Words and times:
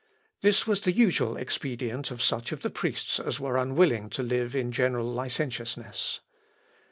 This 0.41 0.65
was 0.65 0.81
the 0.81 0.91
usual 0.91 1.37
expedient 1.37 2.09
of 2.09 2.23
such 2.23 2.51
of 2.51 2.63
the 2.63 2.71
priests 2.71 3.19
as 3.19 3.39
were 3.39 3.55
unwilling 3.55 4.09
to 4.17 4.23
live 4.23 4.55
in 4.55 4.71
general 4.71 5.05
licentiousness. 5.05 6.21